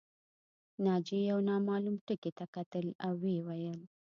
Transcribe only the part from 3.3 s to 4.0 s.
ویل